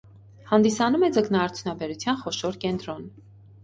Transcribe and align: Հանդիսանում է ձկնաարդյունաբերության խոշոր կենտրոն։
Հանդիսանում 0.51 1.05
է 1.09 1.11
ձկնաարդյունաբերության 1.19 2.21
խոշոր 2.25 2.63
կենտրոն։ 2.67 3.11